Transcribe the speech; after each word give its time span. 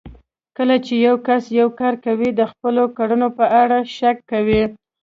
کله 0.57 0.75
چې 0.85 0.93
يو 1.07 1.15
کس 1.27 1.43
يو 1.59 1.67
کار 1.79 1.93
کوي 2.05 2.29
د 2.33 2.41
خپلو 2.51 2.83
کړنو 2.97 3.27
په 3.37 3.45
اړه 3.61 3.77
شک 3.97 4.17
کوي. 4.31 4.63